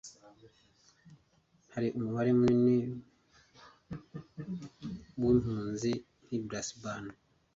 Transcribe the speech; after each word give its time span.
ahari 1.67 1.87
umubare 1.97 2.31
munini 2.39 2.77
w'impunzi 5.21 5.91
nk'i 6.25 6.37
Brisbane 6.45 7.11